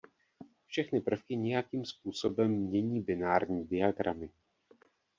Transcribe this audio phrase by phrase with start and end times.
[0.67, 4.29] Všechny prvky nějakým způsobem mění binární diagramy.